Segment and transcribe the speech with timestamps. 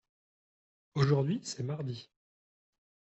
[0.95, 2.09] Aujourd’hui c’est mardi.